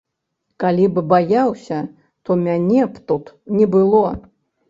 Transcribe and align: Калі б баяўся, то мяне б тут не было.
Калі 0.61 0.85
б 0.93 0.97
баяўся, 1.11 1.77
то 2.29 2.37
мяне 2.45 2.81
б 2.95 3.05
тут 3.11 3.25
не 3.59 3.65
было. 3.79 4.03